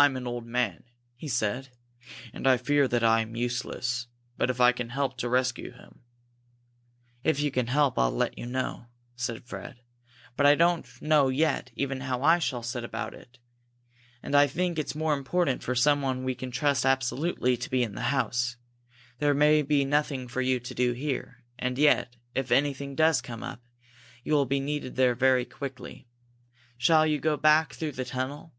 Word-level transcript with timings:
"I 0.00 0.04
am 0.04 0.16
an 0.16 0.28
old 0.28 0.46
man," 0.46 0.84
he 1.16 1.26
said, 1.26 1.70
"and 2.32 2.46
I 2.46 2.56
fear 2.56 2.86
that 2.86 3.02
I 3.02 3.20
am 3.20 3.34
useless. 3.34 4.06
But 4.36 4.48
if 4.48 4.60
I 4.60 4.70
can 4.70 4.90
help 4.90 5.18
to 5.18 5.28
rescue 5.28 5.72
him" 5.72 6.04
"If 7.24 7.40
you 7.40 7.50
can 7.50 7.66
help, 7.66 7.98
I'll 7.98 8.12
let 8.12 8.38
you 8.38 8.46
know," 8.46 8.86
said 9.16 9.42
Fred. 9.44 9.80
"But 10.36 10.46
I 10.46 10.54
don't 10.54 10.86
know 11.02 11.30
yet 11.30 11.72
even 11.74 12.02
how 12.02 12.22
I 12.22 12.38
shall 12.38 12.62
set 12.62 12.84
about 12.84 13.12
it. 13.12 13.38
And 14.22 14.36
I 14.36 14.46
think 14.46 14.78
it's 14.78 14.94
more 14.94 15.14
important 15.14 15.64
for 15.64 15.74
someone 15.74 16.22
we 16.22 16.36
can 16.36 16.52
trust 16.52 16.86
absolutely 16.86 17.56
to 17.56 17.68
be 17.68 17.82
in 17.82 17.96
the 17.96 18.02
house. 18.14 18.56
There 19.18 19.34
may 19.34 19.62
be 19.62 19.84
nothing 19.84 20.28
for 20.28 20.40
you 20.40 20.60
to 20.60 20.74
do 20.76 20.94
there, 20.94 21.42
and 21.58 21.76
yet, 21.76 22.14
if 22.36 22.52
anything 22.52 22.94
does 22.94 23.20
come 23.20 23.42
up, 23.42 23.64
you 24.22 24.32
will 24.34 24.46
be 24.46 24.60
needed 24.60 24.94
there 24.94 25.16
very 25.16 25.44
quickly. 25.44 26.06
Shall 26.76 27.04
you 27.04 27.18
go 27.18 27.36
back 27.36 27.72
through 27.72 27.92
the 27.92 28.04
tunnel?" 28.04 28.54